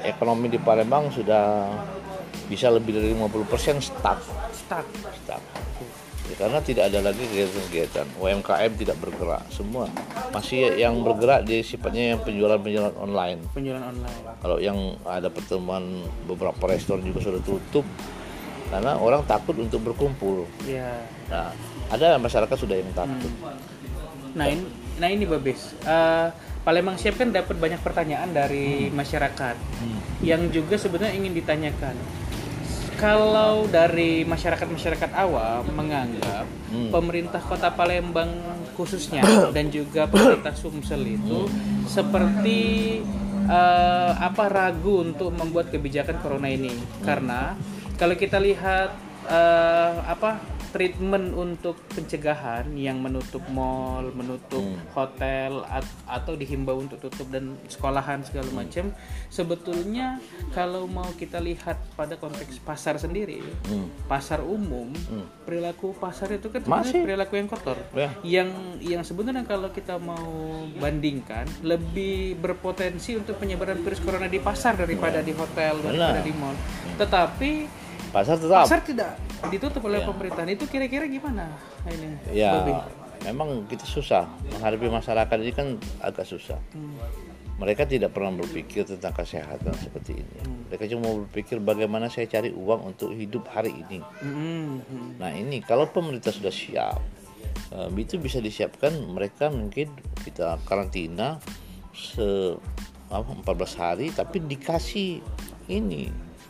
ekonomi 0.09 0.47
di 0.49 0.59
Palembang 0.59 1.09
sudah 1.13 1.69
bisa 2.45 2.69
lebih 2.69 2.93
dari 2.97 3.13
50% 3.13 3.81
stuck. 3.81 4.19
Stuck. 4.53 4.85
stuck. 5.25 5.41
Ya, 6.25 6.35
karena 6.41 6.57
tidak 6.57 6.89
ada 6.89 6.99
lagi 7.05 7.21
kegiatan-kegiatan. 7.21 8.05
UMKM 8.17 8.71
tidak 8.81 8.97
bergerak 8.97 9.45
semua. 9.53 9.85
Masih 10.33 10.73
yang 10.73 10.97
bergerak 11.05 11.45
di 11.45 11.61
sifatnya 11.61 12.17
yang 12.17 12.19
penjualan-penjualan 12.25 12.97
online. 12.97 13.45
Penjualan 13.53 13.83
online. 13.85 14.19
kalau 14.41 14.57
yang 14.57 14.97
ada 15.05 15.29
pertemuan 15.29 16.01
beberapa 16.25 16.65
restoran 16.65 17.05
juga 17.05 17.21
sudah 17.21 17.41
tutup 17.45 17.85
karena 18.73 18.97
orang 18.97 19.21
takut 19.29 19.53
untuk 19.61 19.81
berkumpul. 19.85 20.49
Ya. 20.65 21.05
nah 21.29 21.53
ada 21.93 22.17
masyarakat 22.17 22.57
sudah 22.57 22.75
yang 22.81 22.89
takut. 22.97 23.29
Nah 24.33 24.45
ini, 24.49 24.65
nah 24.97 25.07
ini 25.07 25.23
Babes, 25.29 25.77
Eh, 25.85 26.27
Palembang 26.65 26.97
Siap 26.97 27.21
kan 27.21 27.29
dapat 27.29 27.61
banyak 27.61 27.77
pertanyaan 27.85 28.33
dari 28.33 28.89
masyarakat 28.89 29.53
yang 30.25 30.49
juga 30.49 30.81
sebenarnya 30.81 31.13
ingin 31.13 31.37
ditanyakan. 31.37 31.93
Kalau 32.95 33.67
dari 33.67 34.23
masyarakat-masyarakat 34.23 35.11
awam 35.19 35.67
menganggap 35.75 36.47
pemerintah 36.91 37.43
Kota 37.43 37.67
Palembang 37.75 38.31
khususnya 38.75 39.23
dan 39.55 39.67
juga 39.67 40.07
pemerintah 40.07 40.55
Sumsel 40.55 41.03
itu 41.03 41.51
seperti 41.87 42.59
eh, 43.47 44.11
apa 44.15 44.47
ragu 44.47 45.03
untuk 45.03 45.35
membuat 45.35 45.75
kebijakan 45.75 46.23
corona 46.23 46.47
ini. 46.47 46.71
Karena 47.03 47.59
kalau 47.99 48.15
kita 48.15 48.39
lihat 48.39 48.95
eh, 49.27 49.95
apa 50.07 50.54
treatment 50.75 51.31
untuk 51.31 51.79
pencegahan 51.87 52.67
yang 52.75 52.99
menutup 52.99 53.39
mall, 53.47 54.03
menutup 54.11 54.59
hotel 54.91 55.63
at- 55.65 55.87
atau 56.05 56.35
dihimbau 56.35 56.75
untuk 56.77 56.99
tutup 56.99 57.31
dan 57.31 57.55
sekolahan 57.65 58.19
segala 58.21 58.51
macam 58.51 58.91
sebetulnya 59.29 60.19
kalau 60.51 60.83
mau 60.85 61.07
kita 61.13 61.39
lihat 61.39 61.79
pada 61.93 62.15
konteks 62.15 62.59
pasar 62.59 62.95
sendiri 62.95 63.39
Hmm. 63.63 63.87
pasar 64.05 64.41
umum 64.41 64.91
perilaku 65.41 65.95
pasar 65.95 66.33
itu 66.33 66.49
kan 66.49 66.59
Masih. 66.65 67.01
perilaku 67.01 67.35
yang 67.35 67.47
kotor. 67.47 67.77
Ya. 67.93 68.11
yang 68.21 68.49
yang 68.79 69.01
sebenarnya 69.01 69.43
kalau 69.43 69.69
kita 69.69 69.95
mau 69.95 70.27
bandingkan 70.75 71.47
lebih 71.61 72.35
berpotensi 72.35 73.15
untuk 73.15 73.37
penyebaran 73.37 73.79
virus 73.79 73.99
corona 73.99 74.27
di 74.27 74.39
pasar 74.39 74.75
daripada 74.75 75.19
di 75.19 75.31
hotel 75.31 75.79
daripada 75.79 76.19
Benar. 76.19 76.25
di 76.25 76.33
mall. 76.33 76.55
Tetapi 76.97 77.51
pasar 78.11 78.35
tetap. 78.35 78.63
pasar 78.63 78.79
tidak 78.81 79.11
ditutup 79.47 79.81
oleh 79.81 79.99
Ya. 79.99 80.07
pemerintahan 80.07 80.49
itu 80.49 80.65
kira-kira 80.65 81.05
gimana 81.05 81.51
ini 81.85 82.17
ya 82.31 82.51
Bobi? 82.57 82.73
memang 83.23 83.49
kita 83.65 83.83
susah 83.83 84.25
menghadapi 84.49 84.87
masyarakat 84.87 85.37
ini 85.39 85.51
kan 85.51 85.67
agak 85.99 86.25
susah 86.25 86.59
Hmm. 86.71 86.93
mereka 87.55 87.83
tidak 87.83 88.11
pernah 88.11 88.35
berpikir 88.35 88.83
tentang 88.83 89.13
kesehatan 89.13 89.71
seperti 89.75 90.17
ini 90.17 90.37
mereka 90.65 90.85
cuma 90.85 91.07
berpikir 91.21 91.57
bagaimana 91.57 92.07
saya 92.07 92.27
cari 92.27 92.49
uang 92.49 92.91
untuk 92.91 93.11
hidup 93.11 93.47
hari 93.47 93.71
ini 93.73 93.99
Mm, 94.19 94.81
mm. 94.81 95.09
Nah 95.17 95.31
ini 95.31 95.59
kalau 95.59 95.87
pemerintah 95.87 96.29
sudah 96.29 96.51
siap, 96.51 96.99
eh, 97.71 97.89
itu 97.95 98.17
bisa 98.17 98.37
disiapkan 98.39 98.91
mereka 99.07 99.47
mungkin 99.47 99.87
kita 100.21 100.59
karantina 100.63 101.39
se 101.91 102.59
apa, 103.07 103.31
14 103.31 103.73
hari, 103.75 104.07
tapi 104.09 104.41
dikasih 104.41 105.21
ini 105.67 106.09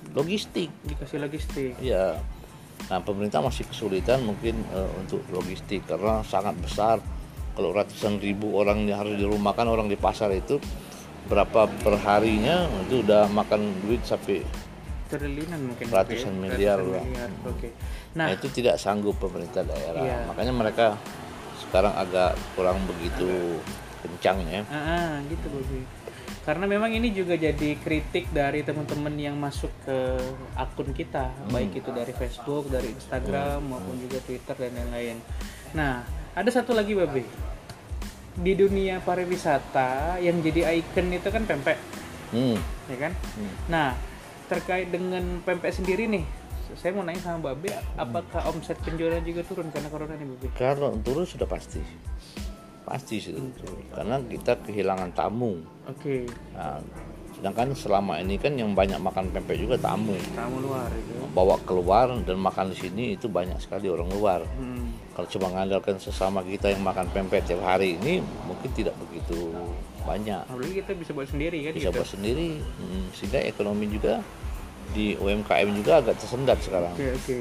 logistik. 0.09 0.71
dikasih 0.81 1.19
logistik 1.19 1.71
Ya, 1.77 2.17
nah 2.85 3.01
pemerintah 3.01 3.41
masih 3.41 3.65
kesulitan 3.65 4.21
mungkin 4.21 4.61
eh, 4.71 4.91
untuk 5.01 5.25
logistik 5.33 5.85
karena 5.89 6.21
sangat 6.21 6.53
besar. 6.61 7.01
Kalau 7.55 7.71
ratusan 7.71 8.19
ribu 8.19 8.51
orang 8.59 8.83
yang 8.83 8.99
harus 8.99 9.15
dirumahkan 9.15 9.63
orang 9.63 9.87
di 9.87 9.95
pasar 9.95 10.27
itu 10.35 10.59
berapa 11.25 11.65
perharinya 11.81 12.67
itu 12.85 12.99
udah 13.01 13.31
makan 13.31 13.71
duit 13.81 14.03
sampai 14.03 14.43
triliunan 15.07 15.71
mungkin 15.71 15.85
Ratusan 15.87 16.35
Oke, 16.35 16.41
miliar 16.51 16.77
ratusan 16.81 16.93
lah. 16.93 17.03
miliar. 17.05 17.29
oke 17.45 17.69
Nah, 18.15 18.27
nah 18.27 18.35
itu 18.35 18.47
tidak 18.47 18.75
sanggup 18.79 19.15
pemerintah 19.19 19.63
daerah. 19.67 20.03
Iya. 20.03 20.17
Makanya 20.31 20.53
mereka 20.55 20.87
sekarang 21.63 21.91
agak 21.95 22.35
kurang 22.55 22.79
begitu 22.87 23.59
kencang 24.03 24.39
ya. 24.47 24.61
ah, 24.71 24.75
ah, 24.75 25.09
gitu 25.27 25.47
Bobi 25.51 25.83
karena 26.45 26.65
memang 26.69 26.93
ini 26.93 27.09
juga 27.09 27.33
jadi 27.33 27.73
kritik 27.81 28.29
dari 28.29 28.61
teman-teman 28.61 29.17
yang 29.17 29.35
masuk 29.35 29.73
ke 29.81 29.97
akun 30.53 30.93
kita 30.93 31.33
baik 31.49 31.73
itu 31.73 31.89
dari 31.89 32.13
Facebook 32.13 32.69
dari 32.69 32.93
Instagram 32.93 33.65
maupun 33.65 33.97
juga 33.97 34.21
Twitter 34.21 34.53
dan 34.53 34.71
lain-lain 34.77 35.17
nah 35.73 36.05
ada 36.37 36.49
satu 36.53 36.77
lagi 36.77 36.93
Babe 36.93 37.25
di 38.35 38.53
dunia 38.53 39.01
pariwisata 39.01 40.21
yang 40.21 40.39
jadi 40.45 40.77
ikon 40.79 41.09
itu 41.17 41.29
kan 41.33 41.43
pempek 41.49 41.79
Hmm. 42.33 42.57
ya 42.89 42.97
kan? 42.99 43.13
Nah, 43.69 43.93
terkait 44.49 44.89
dengan 44.89 45.39
pempek 45.45 45.71
sendiri 45.71 46.09
nih, 46.09 46.25
saya 46.75 46.91
mau 46.91 47.05
nanya 47.05 47.21
sama 47.21 47.53
Babe, 47.53 47.71
apakah 47.95 48.49
omset 48.49 48.75
penjualan 48.81 49.21
juga 49.21 49.45
turun 49.45 49.69
karena 49.69 49.87
corona 49.87 50.17
nih 50.17 50.27
Babe? 50.35 50.47
Kalau 50.57 50.97
turun 50.99 51.23
sudah 51.23 51.45
pasti. 51.45 51.79
Pasti 52.85 53.17
turun. 53.19 53.81
Karena 53.89 54.21
kita 54.21 54.61
kehilangan 54.61 55.09
tamu. 55.11 55.57
Oke, 55.89 56.29
Nah, 56.53 56.77
sedangkan 57.33 57.73
selama 57.75 58.21
ini 58.21 58.37
kan 58.39 58.53
yang 58.55 58.71
banyak 58.71 59.01
makan 59.01 59.27
pempek 59.33 59.59
juga 59.59 59.75
tamu. 59.75 60.13
tamu 60.33 60.61
luar 60.63 60.87
itu. 60.93 61.13
Bawa 61.33 61.57
keluar 61.65 62.07
dan 62.23 62.37
makan 62.39 62.71
di 62.71 62.77
sini 62.79 63.03
itu 63.17 63.25
banyak 63.27 63.57
sekali 63.59 63.89
orang 63.89 64.09
luar. 64.13 64.41
Hmm. 64.55 64.93
Kalau 65.17 65.27
cuma 65.31 65.45
mengandalkan 65.51 65.97
sesama 65.99 66.45
kita 66.45 66.71
yang 66.71 66.83
makan 66.83 67.07
pempek 67.09 67.43
tiap 67.43 67.63
hari 67.63 67.97
ini 67.97 68.23
mungkin 68.45 68.69
tidak 68.71 68.95
begitu 69.01 69.51
banyak. 70.05 70.43
Apalagi 70.45 70.73
kita 70.83 70.91
bisa 70.93 71.11
buat 71.11 71.27
sendiri 71.27 71.57
kan 71.65 71.71
bisa 71.73 71.89
gitu. 71.89 71.97
buat 71.97 72.09
sendiri 72.09 72.49
Hmm, 72.61 73.03
sehingga 73.11 73.39
ekonomi 73.41 73.89
juga 73.89 74.21
di 74.93 75.17
UMKM 75.17 75.69
juga 75.73 75.97
agak 75.99 76.15
tersendat 76.21 76.61
sekarang 76.61 76.93
Oke, 76.93 77.09
oke. 77.11 77.37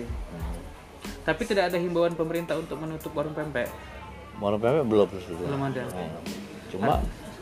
Tapi 1.25 1.43
tidak 1.49 1.73
ada 1.73 1.79
himbauan 1.81 2.13
pemerintah 2.13 2.57
untuk 2.57 2.77
menutup 2.77 3.13
warung 3.13 3.33
pempek. 3.33 3.69
Warung 4.39 4.59
pempek 4.59 4.85
belum 4.85 5.09
sudah 5.11 5.47
Belum 5.47 5.63
ada. 5.63 5.83
Hmm. 5.87 6.11
cuma 6.69 6.95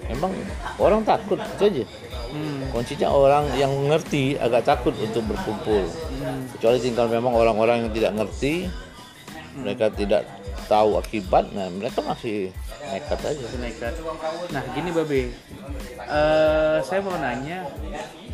emang 0.05 0.33
orang 0.77 1.01
takut 1.03 1.39
itu 1.39 1.65
aja 1.65 1.85
Hmm. 2.33 2.65
kuncinya 2.73 3.09
orang 3.09 3.45
yang 3.55 3.69
ngerti 3.87 4.35
agak 4.37 4.65
takut 4.65 4.97
untuk 4.97 5.21
berkumpul 5.27 5.85
Hmm. 5.85 6.49
kecuali 6.51 6.79
tinggal 6.81 7.07
memang 7.07 7.33
orang-orang 7.33 7.85
yang 7.85 7.93
tidak 7.93 8.13
ngerti 8.17 8.73
mereka 9.53 9.93
tidak 9.93 10.25
tahu 10.73 10.97
akibat 10.97 11.53
nah 11.53 11.69
mereka 11.69 12.01
masih 12.01 12.49
nekat 12.89 13.21
aja. 13.21 13.45
Nekat. 13.61 13.93
Nah, 14.49 14.65
gini 14.73 14.89
Babe. 14.89 15.23
Eh, 16.03 16.79
saya 16.81 17.01
mau 17.05 17.17
nanya 17.21 17.69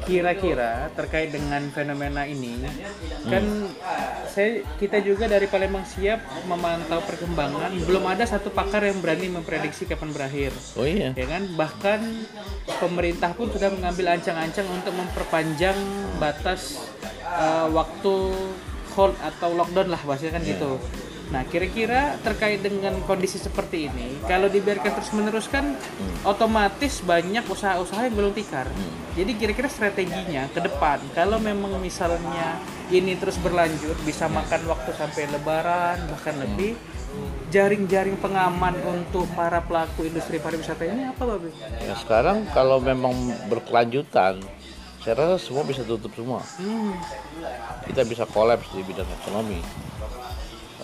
kira-kira 0.07 0.88
terkait 0.95 1.35
dengan 1.35 1.61
fenomena 1.75 2.23
ini 2.23 2.54
kan 3.26 3.45
saya 4.30 4.62
kita 4.78 5.02
juga 5.02 5.26
dari 5.26 5.50
Palembang 5.50 5.83
siap 5.83 6.23
memantau 6.47 7.02
perkembangan. 7.02 7.75
Belum 7.83 8.07
ada 8.07 8.23
satu 8.23 8.54
pakar 8.54 8.87
yang 8.87 9.02
berani 9.02 9.26
memprediksi 9.28 9.85
kapan 9.90 10.14
berakhir. 10.14 10.54
Oh 10.78 10.87
iya. 10.87 11.11
Ya 11.18 11.26
kan? 11.26 11.50
Bahkan 11.59 12.00
pemerintah 12.78 13.35
pun 13.35 13.50
sudah 13.50 13.75
mengambil 13.75 14.14
ancang-ancang 14.14 14.66
untuk 14.71 14.95
memperpanjang 14.95 15.76
batas 16.23 16.87
eh, 17.26 17.66
waktu 17.75 18.14
hold 18.95 19.14
atau 19.23 19.54
lockdown 19.54 19.95
lah 19.95 20.00
bahasanya 20.02 20.38
kan 20.38 20.42
gitu 20.42 20.78
Nah, 21.28 21.44
kira-kira 21.44 22.16
terkait 22.25 22.64
dengan 22.64 22.97
kondisi 23.04 23.37
seperti 23.37 23.92
ini, 23.92 24.16
kalau 24.25 24.49
dibiarkan 24.49 24.97
terus 24.97 25.12
meneruskan, 25.12 25.76
Hmm. 25.76 26.16
otomatis 26.25 27.04
banyak 27.04 27.44
usaha-usaha 27.44 28.08
yang 28.08 28.16
belum 28.16 28.32
tikar. 28.32 28.64
Hmm. 28.64 28.92
Jadi 29.12 29.37
kira-kira 29.37 29.68
strateginya 29.68 30.49
ke 30.49 30.61
depan, 30.64 30.97
kalau 31.12 31.37
memang 31.37 31.76
misalnya 31.85 32.56
ini 32.88 33.12
terus 33.20 33.37
berlanjut, 33.44 34.00
bisa 34.08 34.25
makan 34.25 34.73
waktu 34.73 34.90
sampai 34.97 35.28
Lebaran 35.28 36.00
bahkan 36.08 36.32
Hmm. 36.32 36.42
lebih, 36.49 36.73
jaring-jaring 37.52 38.16
pengaman 38.20 38.76
untuk 38.88 39.28
para 39.37 39.61
pelaku 39.61 40.08
industri 40.08 40.40
pariwisata 40.40 40.85
ini 40.88 41.12
apa, 41.12 41.28
Babi? 41.28 41.52
Ya 41.85 41.92
sekarang 42.00 42.49
kalau 42.56 42.80
memang 42.80 43.12
berkelanjutan, 43.52 44.40
saya 45.04 45.14
rasa 45.16 45.37
semua 45.44 45.64
bisa 45.64 45.85
tutup 45.85 46.12
semua. 46.16 46.40
Hmm. 46.56 46.97
Kita 47.85 48.00
bisa 48.08 48.25
kolaps 48.25 48.68
di 48.73 48.80
bidang 48.80 49.08
ekonomi. 49.25 49.61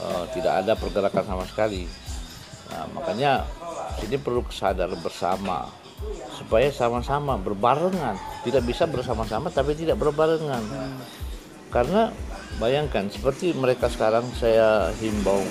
Eh, 0.04 0.24
tidak 0.36 0.52
ada 0.60 0.72
pergerakan 0.76 1.24
sama 1.24 1.44
sekali. 1.48 1.88
Nah, 2.68 2.84
makanya 2.92 3.48
ini 4.04 4.20
perlu 4.20 4.44
kesadaran 4.44 5.00
bersama 5.00 5.64
supaya 6.36 6.68
sama-sama 6.68 7.40
berbarengan. 7.40 8.12
Tidak 8.44 8.60
bisa 8.68 8.84
bersama-sama 8.84 9.48
tapi 9.48 9.72
tidak 9.72 9.96
berbarengan. 9.96 10.60
Karena 11.72 12.12
bayangkan 12.60 13.08
seperti 13.08 13.56
mereka 13.56 13.88
sekarang 13.88 14.28
saya 14.36 14.92
himbau 15.00 15.42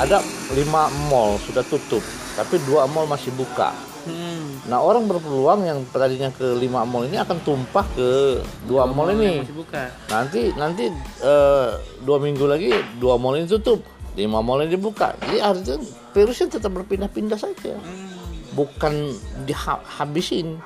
ada 0.00 0.24
lima 0.56 0.88
mall 1.12 1.36
sudah 1.38 1.62
tutup 1.68 2.00
tapi 2.34 2.56
dua 2.64 2.88
mall 2.88 3.04
masih 3.04 3.28
buka. 3.36 3.76
Hmm. 4.00 4.64
Nah 4.64 4.80
orang 4.80 5.04
berpeluang 5.04 5.60
yang 5.64 5.78
tadinya 5.90 6.32
ke 6.32 6.56
lima 6.56 6.88
mall 6.88 7.04
ini 7.04 7.20
akan 7.20 7.36
tumpah 7.44 7.84
ke 7.92 8.40
dua 8.64 8.88
mall 8.88 9.12
ini. 9.12 9.44
Masih 9.44 9.56
buka. 9.56 9.92
Nanti 10.08 10.40
nanti 10.56 10.84
eh, 11.20 11.68
dua 12.00 12.16
minggu 12.16 12.44
lagi 12.48 12.72
dua 12.96 13.20
mall 13.20 13.36
ini 13.36 13.44
tutup, 13.44 13.84
lima 14.16 14.40
mall 14.40 14.64
ini 14.64 14.72
dibuka. 14.72 15.12
Jadi 15.20 15.36
artinya 15.38 15.78
virusnya 16.10 16.56
tetap 16.56 16.72
berpindah-pindah 16.72 17.38
saja, 17.38 17.76
Hmm. 17.76 18.10
bukan 18.56 19.14
dihabisin. 19.44 20.58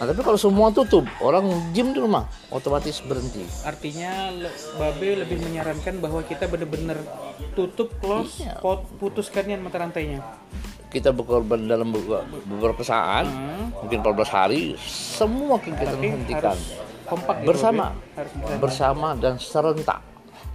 Nah 0.00 0.10
tapi 0.10 0.18
kalau 0.26 0.34
semua 0.34 0.74
tutup, 0.74 1.06
orang 1.22 1.46
diem 1.70 1.94
di 1.94 2.02
rumah, 2.02 2.26
otomatis 2.50 2.98
berhenti. 3.06 3.46
Artinya 3.62 4.34
Babe 4.74 5.22
lebih 5.22 5.38
menyarankan 5.38 6.02
bahwa 6.02 6.26
kita 6.26 6.50
benar-benar 6.50 6.98
tutup 7.54 7.94
close, 8.02 8.42
Iya. 8.42 8.58
putuskan 8.98 9.46
yang 9.46 9.62
mata 9.62 9.78
rantainya. 9.78 10.18
Kita 10.92 11.08
berkorban 11.08 11.64
dalam 11.64 11.88
beberapa 12.44 12.82
saat, 12.82 13.24
Hmm. 13.24 13.72
mungkin 13.80 13.98
14 13.98 14.28
hari, 14.28 14.76
semua 14.84 15.56
kegiatan 15.56 15.96
Tapi 15.96 16.08
hentikan. 16.10 16.52
harus 16.52 16.76
kompak 17.02 17.36
gitu, 17.38 17.48
bersama. 17.48 17.86
Harus 18.14 18.32
bersama. 18.34 18.58
bersama 18.58 19.08
dan 19.14 19.34
serentak 19.36 20.00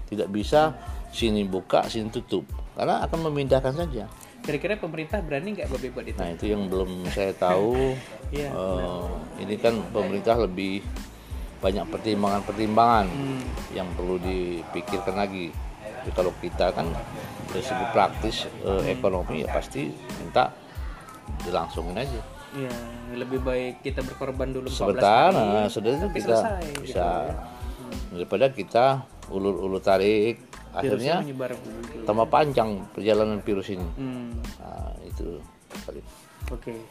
tidak 0.06 0.30
bisa 0.30 0.62
sini 1.10 1.44
buka 1.44 1.84
sini 1.86 2.08
tutup 2.08 2.46
karena 2.74 3.02
akan 3.02 3.28
memindahkan 3.28 3.74
saja 3.76 4.06
Kira-kira 4.40 4.76
pemerintah 4.76 5.20
berani 5.20 5.52
nggak 5.54 5.68
Babe 5.68 5.90
buat 5.90 6.06
itu? 6.06 6.16
nah 6.16 6.30
itu 6.30 6.46
yang 6.48 6.66
belum 6.66 6.88
saya 7.10 7.34
tahu 7.34 7.76
Iya, 8.30 8.50
Eh, 8.50 9.04
ini 9.40 9.56
kan 9.56 9.76
pemerintah 9.90 10.38
lebih 10.38 10.80
banyak 11.58 11.84
pertimbangan-pertimbangan 11.86 13.08
Hmm. 13.08 13.42
yang 13.72 13.88
perlu 13.92 14.16
dipikirkan 14.18 15.16
lagi 15.18 15.52
tapi 16.08 16.24
kalau 16.24 16.32
kita 16.40 16.72
kan 16.72 16.88
dari 17.52 17.60
segi 17.60 17.86
praktis 17.92 18.48
eh, 18.64 18.96
ekonomi 18.96 19.44
ya 19.44 19.52
pasti 19.52 19.92
minta 20.24 20.56
dilangsungin 21.44 22.00
aja. 22.00 22.22
Iya, 22.56 22.72
lebih 23.20 23.44
baik 23.44 23.84
kita 23.84 24.08
berkorban 24.08 24.56
dulu 24.56 24.72
14 24.72 24.80
sebentar 24.80 25.36
nah, 25.36 25.68
sudah 25.68 25.92
itu 26.00 26.08
kita 26.16 26.38
selesai, 26.40 26.64
gitu 26.64 26.82
bisa. 26.88 27.04
ya. 27.28 27.36
daripada 28.16 28.46
kita 28.56 28.86
ulur-ulur 29.28 29.84
tarik 29.84 30.48
akhirnya 30.72 31.20
tambah 32.08 32.32
panjang 32.32 32.88
perjalanan 32.96 33.44
virus 33.44 33.68
ini. 33.76 33.84
Hmm. 34.00 34.32
nah, 34.64 34.96
itu 35.04 35.44
kali 35.84 36.00
Oke, 36.56 36.88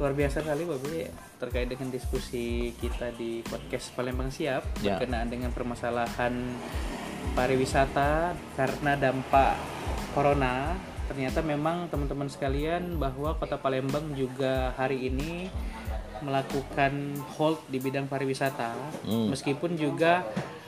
luar 0.00 0.16
biasa 0.16 0.40
sekali 0.40 0.64
Babe 0.64 1.12
terkait 1.36 1.68
dengan 1.68 1.92
diskusi 1.92 2.72
kita 2.80 3.12
di 3.20 3.44
podcast 3.44 3.92
Palembang 3.92 4.32
Siap 4.32 4.80
Ya. 4.80 4.96
berkenaan 4.96 5.28
dengan 5.28 5.52
permasalahan 5.52 6.32
pariwisata 7.36 8.32
karena 8.56 8.96
dampak 8.96 9.60
corona. 10.16 10.72
Ternyata 11.06 11.38
memang 11.44 11.86
teman-teman 11.86 12.26
sekalian 12.26 12.98
bahwa 12.98 13.38
Kota 13.38 13.60
Palembang 13.60 14.10
juga 14.18 14.74
hari 14.74 15.06
ini 15.06 15.46
melakukan 16.24 17.14
hold 17.36 17.60
di 17.68 17.78
bidang 17.78 18.08
pariwisata, 18.08 18.72
Hmm. 19.04 19.28
meskipun 19.30 19.76
juga 19.76 20.24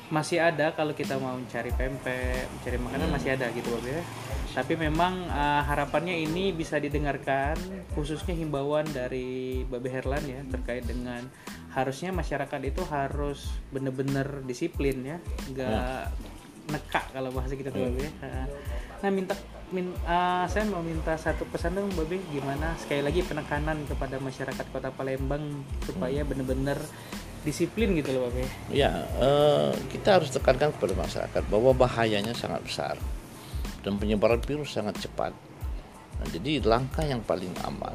masih 0.08 0.40
ada 0.40 0.72
kalau 0.72 0.96
kita 0.96 1.20
mau 1.20 1.36
mencari 1.36 1.68
pempek, 1.72 2.48
mencari 2.48 2.78
makanan 2.80 3.08
masih 3.12 3.30
ada 3.34 3.48
gitu 3.52 3.68
Babe 3.76 3.88
ya. 3.88 4.02
Tapi 4.56 4.78
memang 4.80 5.28
uh, 5.28 5.62
harapannya 5.64 6.16
ini 6.16 6.52
bisa 6.56 6.80
didengarkan 6.80 7.58
khususnya 7.92 8.32
himbauan 8.32 8.88
dari 8.88 9.64
Babe 9.68 9.92
Herlan 9.92 10.24
ya 10.24 10.40
terkait 10.48 10.88
dengan 10.88 11.20
harusnya 11.76 12.14
masyarakat 12.14 12.60
itu 12.64 12.80
harus 12.88 13.52
benar-benar 13.68 14.42
disiplin 14.48 15.04
ya, 15.04 15.18
nggak 15.52 16.02
nekak 16.68 17.04
kalau 17.10 17.32
bahasa 17.32 17.56
kita 17.56 17.72
tuh 17.72 17.88
Babe. 17.88 18.08
Uh, 18.20 18.46
Nah 18.98 19.10
minta 19.14 19.34
min, 19.70 19.94
uh, 20.10 20.42
saya 20.50 20.66
mau 20.66 20.82
minta 20.82 21.14
satu 21.14 21.46
pesan 21.46 21.78
dong 21.78 21.90
Babe 21.94 22.18
gimana 22.34 22.74
sekali 22.82 23.06
lagi 23.06 23.22
penekanan 23.22 23.86
kepada 23.86 24.18
masyarakat 24.18 24.66
Kota 24.74 24.90
Palembang 24.90 25.62
supaya 25.86 26.26
benar-benar 26.26 26.82
disiplin 27.46 27.94
gitu 27.94 28.10
loh 28.10 28.26
Babe. 28.26 28.50
ya 28.74 29.06
eh, 29.22 29.70
kita 29.94 30.18
harus 30.18 30.34
tekankan 30.34 30.74
kepada 30.74 30.98
masyarakat 30.98 31.42
bahwa 31.46 31.70
bahayanya 31.70 32.34
sangat 32.34 32.66
besar 32.66 32.98
dan 33.86 33.94
penyebaran 33.96 34.42
virus 34.42 34.74
sangat 34.74 34.98
cepat. 34.98 35.30
Nah, 36.18 36.26
jadi 36.34 36.58
langkah 36.66 37.06
yang 37.06 37.22
paling 37.22 37.54
aman 37.62 37.94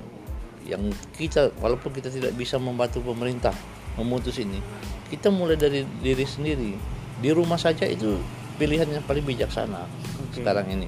yang 0.63 0.79
kita 1.19 1.51
walaupun 1.59 1.91
kita 1.91 2.07
tidak 2.07 2.31
bisa 2.39 2.55
membantu 2.55 3.03
pemerintah 3.03 3.51
memutus 3.99 4.39
ini 4.39 4.63
kita 5.11 5.27
mulai 5.29 5.59
dari 5.59 5.83
diri 5.99 6.23
sendiri. 6.23 6.71
Di 7.19 7.29
rumah 7.29 7.59
saja 7.59 7.85
itu 7.85 8.17
pilihan 8.55 8.87
yang 8.87 9.03
paling 9.03 9.23
bijaksana 9.23 9.85
Oke. 10.23 10.39
sekarang 10.39 10.69
ini 10.69 10.87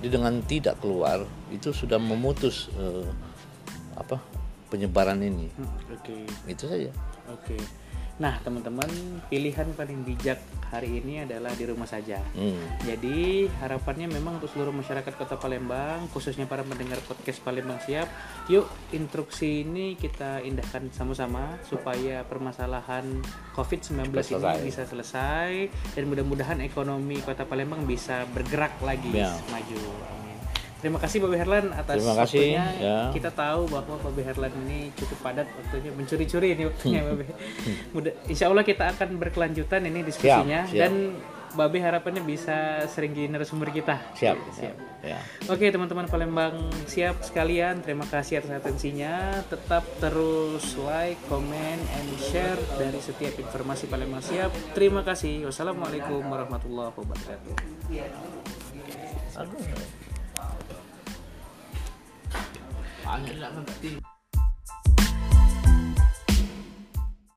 jadi 0.00 0.20
dengan 0.20 0.34
tidak 0.44 0.78
keluar 0.78 1.22
itu 1.48 1.70
sudah 1.70 1.96
memutus 1.96 2.68
eh, 2.74 3.08
apa 3.94 4.18
penyebaran 4.68 5.18
ini 5.18 5.48
Hmm, 5.54 5.70
Oke. 5.90 6.26
itu 6.46 6.64
saja 6.64 6.90
Oke. 7.26 7.56
Nah, 8.14 8.38
teman-teman, 8.46 8.86
pilihan 9.26 9.66
paling 9.74 10.06
bijak 10.06 10.38
hari 10.70 11.02
ini 11.02 11.26
adalah 11.26 11.50
di 11.50 11.66
rumah 11.66 11.86
saja. 11.86 12.22
hmm. 12.38 12.86
Jadi, 12.86 13.50
harapannya 13.58 14.06
memang 14.06 14.38
untuk 14.38 14.54
seluruh 14.54 14.70
masyarakat 14.70 15.18
Kota 15.18 15.34
Palembang, 15.34 16.06
khususnya 16.14 16.46
para 16.46 16.62
pendengar 16.62 17.02
podcast 17.02 17.42
Palembang 17.42 17.82
Siap, 17.82 18.06
yuk 18.46 18.70
instruksi 18.90 19.66
ini 19.66 19.98
kita 19.98 20.38
indahkan 20.40 20.94
sama-sama 20.94 21.58
supaya 21.66 22.22
permasalahan 22.22 23.18
COVID-19 23.58 24.14
Cepat 24.14 24.62
ini 24.62 24.70
bisa 24.70 24.86
selesai 24.86 25.50
dan 25.98 26.04
mudah-mudahan 26.06 26.62
ekonomi 26.62 27.18
Kota 27.18 27.42
Palembang 27.42 27.82
bisa 27.82 28.22
bergerak 28.30 28.78
lagi 28.78 29.10
Ya. 29.10 29.34
maju. 29.50 29.82
Amin. 30.06 30.33
Terima 30.84 31.00
kasih 31.00 31.16
Babe 31.24 31.40
Herlan 31.40 31.72
atas 31.72 31.96
Terima 31.96 32.12
kasih, 32.20 32.44
waktunya. 32.44 32.64
ya. 32.76 32.98
Kita 33.08 33.30
tahu 33.32 33.72
bahwa 33.72 33.96
Babe 34.04 34.20
Herlan 34.20 34.52
ini 34.68 34.92
cukup 34.92 35.16
padat 35.24 35.48
waktunya 35.48 35.90
mencuri-curi 35.96 36.52
ini 36.52 36.68
waktunya 36.68 37.00
Babe. 37.00 37.24
Mudah, 37.96 38.12
insya 38.28 38.52
Allah 38.52 38.68
kita 38.68 38.92
akan 38.92 39.16
berkelanjutan 39.16 39.80
ini 39.88 40.04
diskusinya 40.04 40.68
siap. 40.68 40.76
dan 40.76 41.16
Babe 41.54 41.78
harapannya 41.78 42.18
bisa 42.20 42.82
sering 42.90 43.14
jadi 43.14 43.30
narasumber 43.30 43.70
kita. 43.70 43.94
siap 44.18 44.34
Siap. 44.52 44.74
ya 45.06 45.22
Oke 45.46 45.70
teman-teman 45.70 46.10
Palembang 46.10 46.66
siap 46.84 47.22
sekalian 47.22 47.78
terima 47.78 48.10
kasih 48.10 48.42
atas 48.42 48.58
atensinya 48.58 49.38
tetap 49.46 49.86
terus 50.02 50.74
like, 50.82 51.14
comment, 51.30 51.78
and 51.78 52.08
share 52.18 52.58
dari 52.74 52.98
setiap 52.98 53.38
informasi 53.38 53.86
Palembang 53.86 54.18
siap 54.18 54.50
terima 54.74 55.06
kasih 55.06 55.46
wassalamualaikum 55.46 56.26
warahmatullahi 56.26 56.90
wabarakatuh 56.90 57.54
Aduh. 59.34 60.03
Banyak 63.14 63.38
nggak 63.38 63.52
ngerti. 63.54 64.13